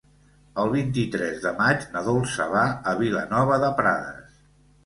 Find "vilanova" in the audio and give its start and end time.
3.03-3.59